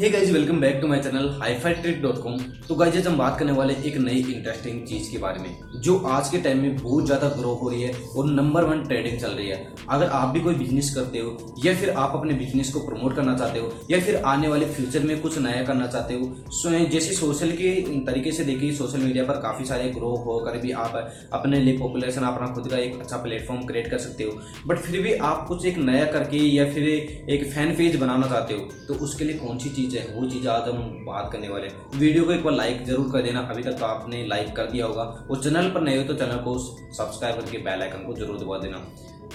Hey 0.00 0.08
guys 0.10 0.32
welcome 0.32 0.58
back 0.60 0.78
to 0.80 0.86
my 0.86 0.98
channel 1.02 1.28
हाईफाईट्रिक.com 1.40 2.40
तो 2.66 2.74
guys 2.74 2.96
आज 2.98 3.06
हम 3.06 3.16
बात 3.18 3.38
करने 3.38 3.52
वाले 3.52 3.74
एक 3.86 3.96
नई 3.98 4.18
इंटरेस्टिंग 4.32 4.82
चीज़ 4.86 5.10
के 5.12 5.18
बारे 5.18 5.40
में, 5.40 5.80
जो 5.82 5.96
आज 6.06 6.28
के 6.30 6.38
टाइम 6.38 6.58
में 6.62 6.76
बहुत 6.76 7.06
ज़्यादा 7.06 7.28
ग्रो 7.36 7.52
हो 7.54 7.68
रही 7.70 7.82
है 7.82 7.92
और 8.16 8.26
नंबर 8.30 8.64
वन 8.64 8.82
ट्रेडिंग 8.82 9.18
चल 9.20 9.30
रही 9.30 9.46
है। 9.48 9.74
अगर 9.90 10.06
आप 10.08 10.34
भी 10.34 10.40
कोई 10.40 10.54
बिज़नेस 10.54 10.94
करते 10.94 11.18
हो, 11.18 11.54
या 11.64 11.74
फिर 11.74 11.90
आप 11.92 12.16
अपने 12.16 12.34
बिज़नेस 12.34 12.72
को 12.72 12.80
प्रमोट 12.80 13.14
करना 13.16 13.36
चाहते 13.38 13.58
हो, 13.58 13.72
या 13.90 14.00
फिर 14.00 14.16
आने 14.24 14.48
वाले 14.48 14.66
फ्यूचर 14.66 15.02
में 15.02 15.20
कुछ 15.22 15.38
नया 15.38 15.62
करना 15.64 15.86
चाहते 15.86 16.14
हो 16.14 16.86
जैसे 16.86 17.14
सोशल 17.14 17.52
के 17.52 17.72
तरीके 18.06 18.32
से 18.32 18.44
देखिए 18.44 18.72
सोशल 18.74 18.98
मीडिया 18.98 19.24
पर 19.24 19.40
काफ़ी 19.42 19.64
सारे 19.64 19.88
ग्रो 19.90 20.14
होकर 20.26 20.58
भी 20.60 20.72
आप 20.74 21.00
अपने 21.32 21.60
लिए 21.60 21.78
पॉपुलेशन 21.78 22.22
अपना 22.24 22.52
खुद 22.54 22.68
का 22.70 22.76
एक 22.78 23.00
अच्छा 23.00 23.22
प्लेटफॉर्म 23.22 23.64
क्रिएट 23.66 23.90
कर 23.90 23.98
सकते 23.98 24.24
हो। 24.24 24.38
बट 24.66 24.78
फिर 24.80 25.00
भी 25.02 25.14
आप 25.30 25.44
कुछ 25.48 25.66
एक 25.66 25.78
नया 25.80 26.04
करके 26.12 26.44
या 26.46 26.70
फिर 26.74 26.88
एक 27.30 27.50
फ़ैन 27.54 27.74
पेज 27.76 27.96
बनाना 28.00 28.28
चाहते 28.28 28.54
हो 28.54 28.68
तो 28.88 29.04
उसके 29.04 29.24
लिए 29.24 29.38
कौन 29.38 29.58
सी 29.58 29.68
चीज़ 29.70 29.84
चीज़ 29.86 29.96
है, 29.98 30.06
वो 30.14 30.28
चीज़ 30.28 30.48
आज 30.48 30.68
हम 30.68 31.04
बात 31.06 31.30
करने 31.32 31.48
वाले 31.48 31.66
हैं। 31.66 31.98
वीडियो 31.98 32.24
को 32.24 32.32
एक 32.32 32.44
बार 32.44 32.54
लाइक 32.54 32.84
ज़रूर 32.86 33.10
कर 33.12 33.22
देना, 33.22 33.40
अभी 33.42 33.62
तक 33.62 33.78
तो 33.78 33.84
आपने 33.86 34.26
लाइक 34.26 34.54
कर 34.56 34.70
दिया 34.70 34.86
होगा। 34.86 35.02
और 35.30 35.42
चैनल 35.42 35.68
पर 35.70 35.80
नए 35.80 35.96
हो 35.98 36.04
तो 36.04 36.14
चैनल 36.14 36.38
को 36.44 36.58
सब्सक्राइब 36.58 37.36
करके 37.36 37.58
बेल 37.60 37.82
आइकन 37.82 38.06
को 38.06 38.14
ज़रूर 38.16 38.38
दबा 38.38 38.58
देना। 38.58 38.86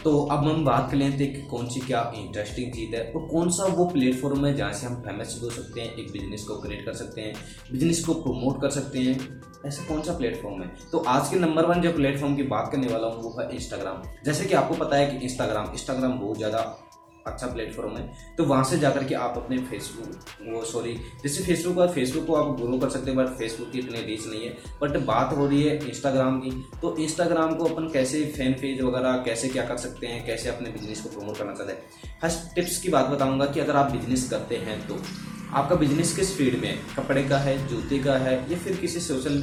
तो 0.04 0.20
अब 0.24 0.48
हम 0.48 0.64
बात 0.66 0.90
कर 0.92 0.98
लेते 0.98 1.24
हैं 1.24 1.34
कि 1.34 1.42
कौन 1.48 1.68
सी 1.70 1.80
क्या 1.82 2.02
इंटरेस्टिंग 2.18 2.72
चीज़ 2.74 2.96
है 2.96 3.02
और 3.06 3.28
कौन 3.28 3.50
सा 3.52 3.66
वो 3.76 3.86
प्लेटफॉर्म 3.88 4.46
है 4.46 4.54
जहाँ 4.56 4.74
से 4.74 4.86
हम 4.88 4.96
फ़ेमस 5.04 5.40
हो 5.44 5.50
सकते 5.52 5.82
हैं, 5.82 5.94
एक 5.94 6.12
बिज़नेस 6.12 6.44
को 6.44 6.56
क्रिएट 6.58 6.86
कर 6.86 6.94
सकते 6.96 7.22
हैं 7.22 7.34
बिज़नेस 7.72 8.04
को 8.06 8.14
प्रमोट 8.22 8.62
कर 8.62 8.70
सकते 8.72 9.00
हैं। 9.00 9.42
ऐसा 9.66 9.84
कौन 9.88 10.02
सा 10.02 10.18
प्लेटफॉर्म 10.18 10.62
है? 10.62 10.70
तो 10.92 11.00
आज 11.08 11.30
के 11.30 11.40
नंबर 11.40 11.66
वन 11.66 11.82
जो 11.82 11.92
प्लेटफॉर्म 11.94 12.36
की 12.36 12.44
बात 12.46 12.72
करने 12.72 12.88
वाला 12.88 13.08
हूँ, 13.08 13.24
वो 13.24 13.36
है 13.40 13.50
इंस्टाग्राम 13.56 14.02
जैसे 14.26 14.46
कि 14.46 14.54
आपको 14.56 14.76
पता 14.76 14.96
है 14.98 15.06
कि 15.08 15.26
इंस्टाग्राम 15.26 15.72
इंस्टाग्राम 15.72 16.20
बहुत 16.20 16.38
ज़्यादा 16.38 16.60
अच्छा 17.28 17.48
प्लेटफॉर्म 17.48 17.98
है 17.98 18.04
तो 18.38 18.44
वहाँ 18.46 18.64
से 18.64 18.78
जाकर 18.80 19.04
के 19.04 19.16
आप 19.16 19.34
अपने 19.38 19.58
फेसबुक 19.62 20.48
वो 20.48 20.64
सॉरी 20.66 20.94
जैसे 21.24 21.44
फेसबुक 21.44 21.78
और 21.78 21.92
फेसबुक 21.94 22.26
को 22.28 22.36
आप 22.36 22.56
ग्रो 22.60 22.78
कर 22.80 22.90
सकते 22.90 23.12
हैं 23.12 23.18
बट 23.18 23.34
फेसबुक 23.40 23.72
की 23.72 23.80
इतनी 23.80 24.02
रीच 24.02 24.26
नहीं 24.28 24.46
है। 24.46 24.58
बट 24.82 24.98
बात 25.06 25.36
हो 25.38 25.48
रही 25.48 25.64
है 25.64 25.76
इंस्टाग्राम 25.90 26.40
की 26.40 26.52
तो 26.82 26.96
इंस्टाग्राम 26.98 27.56
को 27.56 27.66
अपन 27.66 27.88
कैसे 27.94 28.24
फ़ैन 28.38 28.54
पेज 28.54 28.82
वगैरह 28.82 29.22
कैसे 29.26 29.50
क्या 29.50 29.66
कर 29.66 29.78
सकते 29.78 30.08
हैं, 30.08 30.26
कैसे 30.26 30.50
अपने 30.50 30.70
बिज़नेस 30.70 31.02
को 31.02 31.10
प्रमोट 31.10 31.38
करना 31.38 31.54
चाहते 31.54 31.74
हैं? 31.74 32.20
फ़र्स्ट 32.22 32.56
टिप्स 32.56 32.82
की 32.82 32.90
बात 32.90 33.10
बताऊँगा 33.10 33.46
कि 33.46 33.60
अगर 33.60 33.76
आप 33.76 33.92
बिज़नेस 33.92 34.30
करते 34.30 34.58
हैं 34.58 34.80
तो। 34.88 35.00
आपका 35.54 35.76
बिज़नेस 35.76 36.16
किस 36.16 36.36
फ़ील्ड 36.38 36.60
में 36.60 36.68
है? 36.68 36.76
कपड़े 36.98 37.24
का 37.24 37.38
है, 37.38 37.56
जूते 37.68 37.98
का 38.00 38.14
है, 38.18 38.34
या 38.52 38.58
फिर 38.58 38.76
किसी 38.76 39.00
सोशल 39.00 39.42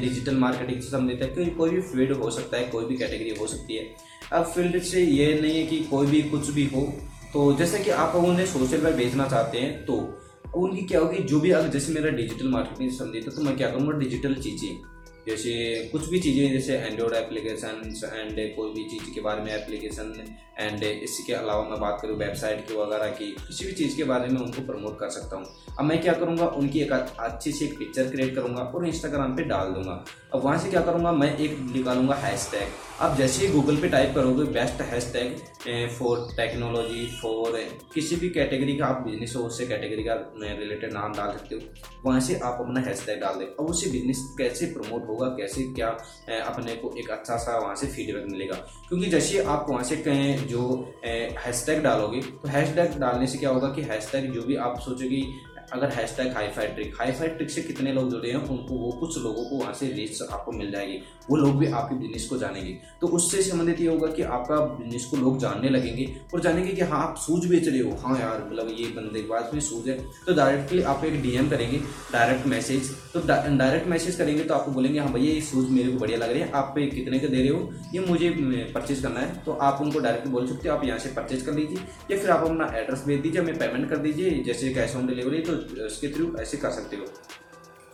डिजिटल 0.00 0.36
मार्केटिंग 0.36 0.80
से 0.80 0.88
संबंधित 0.88 1.22
है? 1.22 1.28
क्योंकि 1.28 1.50
कोई 1.50 1.70
भी 1.70 1.80
फ़ील्ड 1.82 2.12
हो 2.12 2.30
सकता 2.30 2.56
है, 2.56 2.64
कोई 2.64 2.84
भी 2.84 2.96
कैटेगरी 2.96 3.34
हो 3.40 3.46
सकती 3.46 3.76
है। 3.76 3.84
अब 4.32 4.44
फ़ील्ड 4.46 4.82
से 4.82 5.02
ये 5.02 5.40
नहीं 5.40 5.56
है 5.56 5.66
कि 5.66 5.78
कोई 5.84 6.06
भी 6.06 6.22
कुछ 6.24 6.50
भी 6.50 6.64
हो 6.66 6.82
तो 7.32 7.52
जैसे 7.56 7.78
कि 7.78 7.90
आप 7.92 8.14
उन्हें 8.16 8.46
सोशल 8.46 8.82
पर 8.82 8.92
भेजना 8.92 9.26
चाहते 9.28 9.58
हैं 9.58 9.84
तो 9.86 9.94
उनकी 10.56 10.82
क्या 10.82 11.00
होगी? 11.00 11.18
जो 11.20 11.40
भी, 11.40 11.50
अगर 11.50 11.68
जैसे 11.68 11.92
मेरा 11.92 12.10
डिजिटल 12.10 12.48
मार्केटिंग 12.48 12.90
से 12.90 12.96
संबंधित 12.96 13.24
है 13.24 13.34
तो 13.36 13.42
मैं 13.42 13.56
क्या 13.56 13.70
करूँगा? 13.70 13.98
डिजिटल 13.98 14.34
चीज़ें। 14.36 14.95
जैसे 15.28 15.52
कुछ 15.92 16.08
भी 16.08 16.18
चीज़ें, 16.20 16.52
जैसे 16.52 16.76
एंड्रॉयड 16.78 17.14
एप्लीकेशन 17.14 17.82
एंड 18.06 18.56
कोई 18.56 18.72
भी 18.72 18.84
चीज़ 18.90 19.14
के 19.14 19.20
बारे 19.20 19.42
में 19.42 19.52
एप्लीकेशन 19.54 20.12
एंड 20.58 20.82
इसके 20.82 21.32
अलावा 21.34 21.68
मैं 21.68 21.78
बात 21.80 21.98
करूँ 22.02 22.16
वेबसाइट 22.18 22.66
की 22.68 22.74
वगैरह 22.74 23.08
की, 23.10 23.26
किसी 23.46 23.64
भी 23.66 23.72
चीज़ 23.72 23.96
के 23.96 24.04
बारे 24.04 24.28
में 24.28 24.40
उनको 24.40 24.66
प्रमोट 24.66 24.98
कर 25.00 25.08
सकता 25.10 25.36
हूँ। 25.36 25.46
अब 25.78 25.84
मैं 25.84 26.00
क्या 26.02 26.12
करूँगा, 26.14 26.46
उनकी 26.46 26.80
एक 26.80 26.92
अच्छी 26.92 27.52
सी 27.52 27.64
एक 27.64 27.78
पिक्चर 27.78 28.10
क्रिएट 28.10 28.34
करूँगा 28.34 28.62
और 28.62 28.86
इंस्टाग्राम 28.86 29.36
पर 29.36 29.44
डाल 29.48 29.72
दूँगा। 29.72 30.04
अब 30.34 30.42
वहाँ 30.44 30.58
से 30.58 30.70
क्या 30.70 30.80
करूँगा, 30.82 31.12
मैं 31.12 31.36
एक 31.36 31.58
निकालूँगा 31.74 32.14
हैश 32.16 32.48
टैग 32.52 32.84
अब 33.00 33.16
जैसे 33.16 33.46
ही 33.46 33.52
गूगल 33.52 33.76
पे 33.76 33.88
टाइप 33.88 34.14
करोगे 34.14 34.44
best 34.52 34.80
hashtag 35.12 35.88
for 35.98 36.26
technology 36.36 37.06
for 37.22 37.58
किसी 37.94 38.16
भी 38.16 38.28
कैटेगरी 38.30 38.76
का 38.76 38.86
आप 38.86 39.02
बिज़नेस 39.06 39.34
हो, 39.36 39.42
उससे 39.42 39.66
कैटेगरी 39.66 40.02
का 40.04 40.14
रिलेटेड 40.36 40.92
नाम 40.92 41.12
डाल 41.14 41.32
सकते 41.32 41.54
हो। 41.54 41.60
वहाँ 42.06 42.20
से 42.20 42.38
आप 42.38 42.58
अपना 42.60 42.80
हैश 42.80 43.04
टैग 43.06 43.20
डाल 43.20 43.38
दें। 43.38 43.46
और 43.46 43.70
उससे 43.70 43.90
बिज़नेस 43.90 44.24
कैसे 44.38 44.66
प्रमोट 44.72 45.06
होगा, 45.16 45.28
कैसे 45.36 45.62
क्या 45.72 45.88
अपने 46.40 46.74
को 46.76 46.94
एक 46.98 47.10
अच्छा 47.10 47.36
सा 47.38 47.58
वहाँ 47.58 47.74
से 47.74 47.86
फीडबैक 47.86 48.26
मिलेगा। 48.30 48.54
क्योंकि 48.88 49.06
जैसे 49.06 49.42
आप 49.44 49.66
वहाँ 49.70 49.82
से 49.84 49.96
कहें 49.98 50.46
जो 50.48 50.62
हैशटैग 51.04 51.82
डालोगे 51.82 52.20
तो 52.20 52.48
हैशटैग 52.48 52.98
डालने 53.00 53.26
से 53.26 53.38
क्या 53.38 53.50
होगा 53.50 53.68
कि 53.68 53.82
हैशटैग 53.84 54.32
जो 54.32 54.42
भी 54.42 54.56
आप 54.66 54.78
सोचोगे 54.80 55.22
अगर 55.72 55.90
hashtag 56.16 56.32
hi 56.32 56.48
fi 56.48 56.66
trick 56.68 56.94
hi 56.98 57.12
fi 57.12 57.28
trick 57.28 57.50
से 57.50 57.62
कितने 57.62 57.92
लोग 57.92 58.10
जुड़े 58.10 58.30
हैं, 58.30 58.42
उनको 58.48 58.74
वो 58.76 58.90
कुछ 59.00 59.18
लोगों 59.18 59.44
को 59.44 59.56
वहाँ 59.56 59.72
से 59.74 59.86
रीच 59.92 60.22
आपको 60.22 60.52
मिल 60.52 60.70
जाएगी। 60.72 60.98
वो 61.30 61.36
लोग 61.36 61.56
भी 61.58 61.66
आपके 61.68 61.94
बिज़नेस 61.96 62.26
को 62.28 62.36
जानेंगे। 62.38 62.76
तो 63.00 63.06
उससे 63.08 63.42
संबंधित 63.42 63.80
ये 63.80 63.86
होगा 63.88 64.06
कि 64.08 64.22
आपका 64.24 64.56
बिज़नेस 64.56 65.04
को 65.04 65.16
लोग 65.16 65.38
जानने 65.40 65.68
लगेंगे 65.68 66.06
और 66.34 66.40
जानेंगे 66.40 66.72
कि 66.72 66.82
हाँ 66.82 67.00
आप 67.00 67.16
सूज 67.18 67.46
बेच 67.50 67.68
रहे 67.68 67.80
हो। 67.80 67.96
हाँ 67.98 68.18
यार 68.20 68.44
मतलब 68.44 68.68
ये 68.70 68.86
बंदे 68.96 69.20
के 69.20 69.28
पास 69.28 69.50
में 69.54 69.60
सूज 69.62 69.88
है। 69.88 69.98
तो 70.26 70.34
डायरेक्टली 70.34 70.82
आप 70.84 71.04
एक 71.04 71.20
डीएम 71.22 71.48
करेंगे 71.50 71.78
डायरेक्ट 72.12 72.46
मैसेज 72.46 72.90
तो 73.14 73.20
डायरेक्ट 73.26 73.86
मैसेज 73.88 74.16
करेंगे 74.16 74.44
तो 74.44 74.54
आपको 74.54 74.70
बोलेंगे 74.72 74.98
हाँ 74.98 75.12
भैया, 75.12 75.32
ये 75.34 75.40
सूज 75.42 75.70
मेरे 75.70 75.92
को 75.92 75.98
बढ़िया 75.98 76.18
लग 76.18 76.30
रही 76.30 76.40
है। 76.40 76.50
आप 76.52 76.72
पे 76.74 76.86
कितने 76.88 77.18
का 77.18 77.28
दे 77.28 77.36
रहे 77.38 77.48
हो? 77.48 77.72
ये 77.94 78.00
मुझे 78.02 78.30
परचेज 78.74 79.00
करना 79.02 79.20
है। 79.20 79.42
तो 79.44 79.52
आप 79.52 79.80
उनको 79.82 79.98
डायरेक्ट 79.98 80.28
बोल 80.28 80.46
सकते 80.46 80.68
हो, 80.68 80.74
आप 80.74 80.84
यहाँ 80.84 80.98
से 80.98 81.08
परचेज 81.10 81.42
कर 81.42 81.52
लीजिए 81.54 81.78
या 82.10 82.18
फिर 82.18 82.30
आप 82.30 82.44
अपना 82.44 82.72
एड्रेस 82.76 83.04
भेज 83.06 83.20
दीजिए, 83.20 83.40
हमें 83.40 83.58
पेमेंट 83.58 83.88
कर 83.90 83.96
दीजिए। 83.98 84.42
जैसे 84.44 84.72
कैश 84.74 84.96
ऑन 84.96 85.06
डिलीवरी 85.06 85.40
तो 85.40 85.55
उसके 85.86 86.08
थ्रू 86.08 86.34
ऐसे 86.40 86.56
कर 86.56 86.70
सकते 86.72 86.96
हो। 86.96 87.06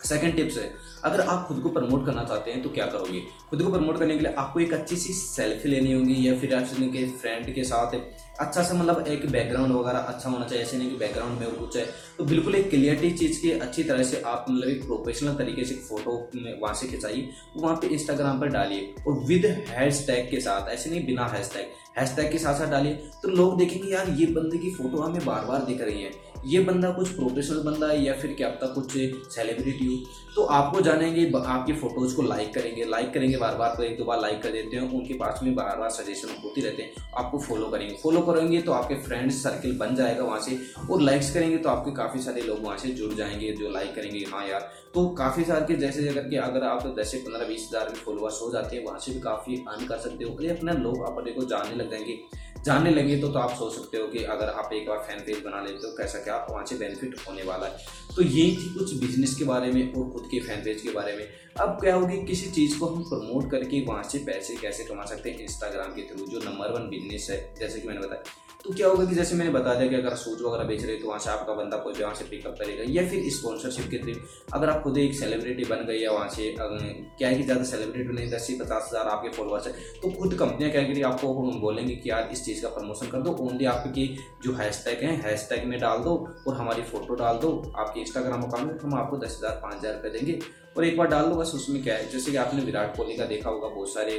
सेकंड 0.01 0.35
टिप्स 0.37 0.57
है, 0.59 0.73
अगर 1.05 1.21
आप 1.23 1.47
खुद 1.49 1.59
को 1.63 1.69
प्रमोट 1.69 2.05
करना 2.07 2.23
चाहते 2.25 2.51
हैं 2.51 2.63
तो 2.63 2.69
क्या 2.69 2.87
करोगे? 2.87 3.21
खुद 3.51 3.63
को 3.63 3.71
प्रमोट 3.71 3.99
करने 3.99 4.15
के 4.15 4.21
लिए 4.21 4.33
आपको 4.35 4.61
एक 4.61 4.73
अच्छी 4.73 4.97
सी 4.97 5.13
सेल्फी 5.13 5.69
लेनी 5.69 5.93
होगी, 5.93 6.17
या 6.29 6.39
फिर 6.39 6.55
आप 6.55 6.69
के 6.73 7.05
फ्रेंड 7.13 7.55
के 7.55 7.65
साथ 7.65 7.95
अच्छा 8.41 8.63
सा 8.63 8.75
मतलब 8.75 9.07
एक 9.09 9.27
बैकग्राउंड 9.31 9.73
वगैरह 9.73 9.99
अच्छा 9.99 10.31
होना 10.31 10.47
चाहिए, 10.47 10.65
ऐसे 10.65 10.79
नहीं 10.79 10.91
कि 10.91 10.97
बैकग्राउंड 10.97 11.41
में 11.41 11.51
कुछ 11.51 11.77
है। 11.77 11.85
तो 12.19 12.25
बिल्कुल 12.25 12.55
एक 12.55 12.69
क्लियरिटी 12.71 13.11
चीज़ 13.13 13.41
की 13.43 13.51
अच्छी 13.51 13.83
तरह 13.83 14.03
से 14.03 14.21
आप 14.23 14.47
मतलब 14.51 14.69
एक 14.69 14.85
प्रोफेशनल 14.85 15.35
तरीके 15.35 15.65
से 15.65 15.75
फ़ोटो 15.89 16.17
वहाँ 16.63 16.75
से 16.75 16.89
खिंचाइए, 16.89 17.29
वहाँ 17.57 17.77
पे 17.77 17.87
इंस्टाग्राम 17.89 18.41
पर 18.41 18.49
डालिए, 18.49 18.95
और 19.07 19.19
विद 19.21 19.47
हैश 19.69 20.05
टैग 20.07 20.31
के 20.31 20.41
साथ, 20.41 20.69
ऐसे 20.69 20.91
नहीं 20.91 21.07
बिना 21.07 21.27
हैश 21.29 21.53
टैग 21.55 21.99
हैश 21.99 22.17
टैग 22.17 22.33
के 22.33 22.39
साथ 22.39 22.59
साथ 22.59 22.71
डालिए 22.71 22.93
तो 23.23 23.29
लोग 23.31 23.59
देखेंगे, 23.59 23.89
यार, 23.89 24.11
ये 24.11 24.27
बंदे 24.29 24.59
की 24.59 24.71
फ़ोटो 24.73 25.03
हमें 25.03 25.25
बार 25.27 25.45
बार 25.45 25.65
दिख 25.65 25.81
रही 25.81 26.03
है। 26.03 26.11
ये 26.45 26.61
बंदा 26.61 26.91
कुछ 26.91 27.09
प्रोफेशनल 27.09 27.59
बंदा 27.63 27.89
है 27.89 28.03
या 28.05 28.15
फिर 28.15 28.33
क्या 28.33 28.49
आपका 28.49 28.67
कुछ 28.67 28.93
सेलिब्रिटी 29.33 29.87
हो? 29.87 29.97
तो 30.37 30.43
आपको 30.51 30.81
जानेंगे 30.81 31.25
आपकी 31.37 31.73
फ़ोटोज़ 31.73 32.15
को 32.17 32.23
लाइक 32.23 32.53
करेंगे। 32.55 32.85
लाइक 32.85 33.13
करेंगे 33.15 33.37
बार 33.37 33.55
बार 33.55 33.75
तो 33.77 33.83
एक 33.83 33.97
दो 33.99 34.05
बार 34.05 34.21
लाइक 34.21 34.43
कर 34.43 34.51
देते 34.51 34.77
हैं, 34.77 34.91
उनके 34.91 35.15
पास 35.15 35.41
में 35.43 35.55
बार 35.55 35.77
बार 35.79 35.91
सजेशन 35.91 36.29
होती 36.45 36.61
रहते 36.61 36.83
हैं। 36.83 37.05
आपको 37.17 37.39
फॉलो 37.39 37.67
करेंगे। 37.67 37.97
फॉलो 38.03 38.21
करेंगे 38.23 38.61
तो 38.63 38.73
आपके 38.73 38.95
फ्रेंड्स 39.03 39.43
सर्किल 39.43 39.77
बन 39.79 39.95
जाएगा 39.97 40.25
वहाँ 40.25 40.41
से 40.41 40.59
और 40.91 41.03
लाइक्स 41.03 41.33
करेंगे 41.35 41.59
तो 41.59 41.69
आपके 41.69 41.93
काफ़ी 41.93 42.23
सारे 42.23 42.43
लोग 42.43 42.63
वहाँ 42.65 42.77
से 42.79 42.89
जुड़ 42.91 43.13
जाएँगे, 43.15 43.53
जो 43.53 43.71
लाइक 43.71 43.95
करेंगे। 43.95 44.25
हाँ 44.33 44.47
यार 44.49 44.71
तो 44.95 45.09
काफ़ी 45.19 45.45
सारे 45.45 45.65
के 45.67 45.75
जैसे 45.77 46.09
अगर 46.09 46.29
कि 46.29 46.37
अगर 46.39 46.65
आप 46.65 46.87
दस 46.99 47.11
से 47.11 47.19
पंद्रह 47.19 47.47
बीस 47.49 47.69
हज़ार 47.69 47.89
में 47.89 47.97
फॉलोअर्स 47.97 48.41
हो 48.43 48.51
जाते 48.53 48.77
हैं, 48.77 48.85
वहाँ 48.85 48.99
से 48.99 49.13
भी 49.13 49.21
काफ़ी 49.21 49.65
अर्न 49.69 49.87
कर 49.87 49.99
सकते 49.99 50.25
हो। 50.25 50.31
अपने 50.53 50.73
लोग 50.75 51.03
अपने 51.07 51.33
को 51.33 51.45
जानने 51.47 51.77
लग 51.77 51.91
जाएँगे। 51.91 52.19
जानने 52.65 52.91
लगे 52.91 53.17
तो, 53.21 53.29
तो 53.29 53.39
आप 53.39 53.51
सोच 53.51 53.73
सकते 53.75 53.99
हो 53.99 54.07
कि 54.07 54.23
अगर 54.25 54.49
आप 54.49 54.73
एक 54.73 54.87
बार 54.89 54.99
फ़ैन 54.99 55.21
पेज 55.21 55.43
बना 55.45 55.61
लेते 55.63 55.87
हो 55.87 55.93
कैसा 55.97 56.19
क्या 56.19 56.37
वहाँ 56.51 56.65
से 56.67 56.77
बेनिफिट 56.77 57.17
होने 57.29 57.43
वाला 57.43 57.67
है। 57.67 57.79
तो 58.17 58.23
ये 58.23 58.45
थी 58.51 58.73
कुछ 58.75 58.95
बिज़नेस 58.95 59.35
के 59.35 59.45
बारे 59.45 59.73
में 59.73 59.93
और 59.93 60.11
खुद 60.11 60.29
के 60.31 60.41
फ़ैन 60.41 60.61
पेज 60.65 60.81
के 60.81 60.91
बारे 60.91 61.17
में। 61.17 61.27
अब 61.61 61.79
क्या 61.81 61.95
होगी 61.95 62.23
किसी 62.27 62.51
चीज़ 62.51 62.79
को 62.79 62.87
हम 62.87 63.03
प्रमोट 63.03 63.51
करके 63.51 63.85
वहाँ 63.85 64.03
से 64.03 64.19
पैसे 64.27 64.57
कैसे 64.57 64.85
कमा 64.85 65.05
सकते 65.05 65.31
हैं 65.31 65.39
इंस्टाग्राम 65.39 65.93
के 65.93 66.03
थ्रू 66.03 66.27
जो 66.27 66.39
नंबर 66.51 66.73
वन 66.73 66.89
बिज़नेस 66.89 67.29
है 67.31 67.39
जैसे 67.59 67.81
कि 67.81 67.89
मैंने 67.89 68.01
बताया। 68.01 68.23
तो 68.65 68.73
क्या 68.75 68.89
होगा 68.89 69.05
कि 69.05 69.15
जैसे 69.15 69.37
मैंने 69.37 69.51
बता 69.51 69.75
दिया 69.75 69.89
कि 69.91 69.95
अगर 69.97 70.15
सूट 70.17 70.41
वगैरह 70.41 70.65
बेच 70.65 70.85
रहे 70.85 70.97
तो 70.97 71.07
वहाँ 71.09 71.19
से 71.21 71.31
आपका 71.31 71.53
बंदा 71.53 71.77
कोई 71.77 71.95
वहाँ 71.95 72.15
से 72.15 72.25
पिकअप 72.25 72.55
करेगा 72.59 72.85
या 72.89 73.07
फिर 73.09 73.29
स्पॉन्सरशिप 73.33 73.89
के 73.91 73.99
थ्रू 73.99 74.13
अगर 74.55 74.71
आप 74.71 74.83
खुद 74.83 74.99
एक 74.99 75.15
सेलिब्रिटी 75.19 75.65
बन 75.65 75.85
गई 75.87 76.01
है 76.01 76.13
वहाँ 76.13 76.29
से 76.29 76.55
क्या 76.59 77.29
है 77.29 77.35
कि 77.35 77.43
ज़्यादा 77.43 77.65
सेलिब्रिटी 77.65 78.13
नहीं, 78.13 78.31
दस 78.31 78.47
से 78.47 78.55
पचास 78.61 78.89
हज़ार 78.89 79.09
आपके 79.09 79.29
फॉलोअर्स 79.37 79.67
है 79.67 79.73
तो 80.03 80.11
खुद 80.21 80.35
कंपनियाँ 80.35 80.71
क्या 80.73 80.83
करेगी 80.83 81.03
आपको 81.11 81.35
बोलेंगे 81.61 81.97
कि 81.97 82.11
यार 82.11 82.29
इस 82.33 82.45
चीज़ 82.45 82.63
का 82.63 82.69
प्रमोशन 82.79 83.11
कर 83.11 83.23
दो 83.23 83.37
ओनली 83.49 83.65
आपकी 83.75 84.07
जो 84.45 84.55
हैश 84.55 84.83
टैग 84.85 85.05
है 85.05 85.17
हैश 85.23 85.49
टैग 85.51 85.69
में 85.69 85.79
डाल 85.81 85.99
दो 86.05 86.17
और 86.47 86.55
हमारी 86.55 86.83
फ़ोटो 86.85 87.15
डाल 87.15 87.39
दो, 87.39 87.51
आपके 87.77 88.01
इंस्टाग्राम 88.01 88.43
अकाउंट 88.43 88.73
में, 88.73 88.79
हम 88.83 88.95
आपको 88.95 89.17
दस 89.19 89.39
हज़ार, 89.39 89.61
पाँच 89.63 89.79
हज़ार 89.79 89.95
रुपये 89.95 90.11
देंगे। 90.11 90.39
और 90.77 90.85
एक 90.85 90.97
बार 90.97 91.07
डाल 91.09 91.27
दो 91.27 91.35
बस 91.37 91.51
उसमें 91.55 91.83
क्या 91.83 91.95
है, 91.95 92.09
जैसे 92.11 92.31
कि 92.31 92.37
आपने 92.37 92.63
विराट 92.65 92.97
कोहली 92.97 93.17
का 93.17 93.25
देखा 93.27 93.51
होगा, 93.51 93.69
बहुत 93.69 93.93
सारे 93.93 94.15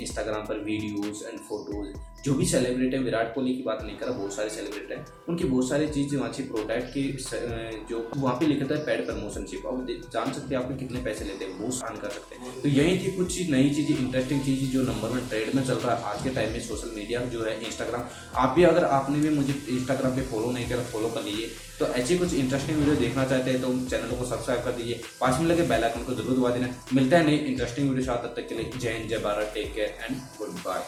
इंस्टाग्राम 0.00 0.46
पर 0.46 0.58
वीडियोस 0.64 1.22
एंड 1.28 1.38
फ़ोटोज़ 1.40 1.88
जो 2.24 2.34
भी 2.34 2.46
सेलिब्रिटी 2.46 2.96
है, 2.96 3.02
विराट 3.02 3.34
कोहली 3.34 3.54
की 3.54 3.62
बात 3.62 3.82
नहीं 3.82 3.96
कर 3.98 4.06
रहा 4.06 4.16
बहुत 4.16 4.34
सारे 4.34 4.50
सेलिब्रिटी 4.50 4.94
हैं, 4.94 5.04
उनकी 5.28 5.44
बहुत 5.44 5.68
सारी 5.68 5.86
चीज़ 5.88 6.16
वहाँ 6.16 6.32
से 6.32 6.42
प्रोडक्ट 6.44 6.88
की 6.94 7.02
जो 7.90 7.98
वहाँ 8.16 8.34
पे 8.40 8.46
लिखा 8.46 8.66
था 8.70 8.76
पेड 8.86 9.04
प्रमोशनशिप 9.06 9.66
अब 9.66 9.86
जान 10.12 10.32
सकते 10.32 10.54
हैं 10.54 10.62
आपने 10.62 10.76
कितने 10.76 11.02
पैसे 11.04 11.24
लेते 11.24 11.44
हैं, 11.44 11.58
वो 11.58 11.70
आन 11.86 11.96
कर 11.96 12.10
सकते 12.10 12.36
हैं। 12.36 12.60
तो 12.62 12.68
यही 12.70 12.98
थी 12.98 13.16
कुछ 13.16 13.34
चीज़ 13.34 13.50
नई 13.52 13.70
चीज़ें 13.70 13.96
इंटरेस्टिंग 13.96 14.42
चीज़ 14.44 14.64
जो 14.72 14.82
नंबर 14.84 15.08
वन 15.10 15.26
ट्रेड 15.28 15.54
में 15.54 15.64
चल 15.64 15.74
रहा 15.76 15.94
है 15.94 16.12
आज 16.12 16.22
के 16.24 16.34
टाइम 16.34 16.52
में 16.52 16.60
सोशल 16.62 16.94
मीडिया 16.96 17.24
जो 17.32 17.44
है 17.44 17.58
इंस्टाग्राम 17.66 18.04
आप 18.36 18.54
भी 18.56 18.64
अगर 18.64 18.84
आपने 18.98 19.20
भी 19.20 19.34
मुझे 19.36 19.54
इंस्टाग्राम 19.70 20.16
पे 20.16 20.22
फॉलो 20.30 20.50
नहीं 20.52 20.68
करा 20.68 20.82
फॉलो 20.92 21.08
कर 21.16 21.24
लीजिए। 21.24 21.50
तो 21.78 21.86
ऐसी 21.96 22.18
कुछ 22.18 22.34
इंटरेस्टिंग 22.36 22.78
वीडियो 22.78 22.96
देखना 22.98 23.24
चाहते 23.26 23.50
हैं 23.50 23.60
तो 23.62 23.72
चैनल 23.88 24.16
को 24.16 24.24
सब्सक्राइब 24.26 24.64
कर 24.64 24.72
दीजिए। 24.72 25.00
पास 25.20 25.40
में 25.40 25.46
लगे 25.48 25.62
बेल 25.68 25.84
आइकन 25.84 26.04
को 26.04 26.14
ज़रूर 26.14 26.38
दबा 26.38 26.50
देना। 26.56 26.74
मिलता 26.94 27.18
है 27.18 27.26
नई 27.26 27.36
इंटरेस्टिंग 27.36 27.88
वीडियो 27.90 28.06
साथ 28.06 28.34
तक 28.36 28.48
के 28.48 28.54
लिए। 28.54 28.70
जय 28.78 28.90
हिंद, 28.90 29.08
जय 29.10 29.18
Bharat 29.20 29.52
take 29.54 29.74
care 29.74 29.98
and 30.00 30.16
goodbye 30.64 30.82